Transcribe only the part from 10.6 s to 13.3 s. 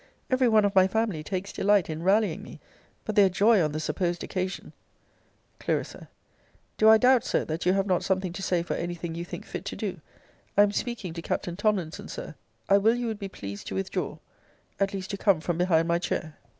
am speaking to Captain Tomlinson, Sir. I will you would be